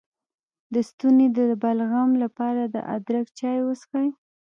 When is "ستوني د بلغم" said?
0.89-2.09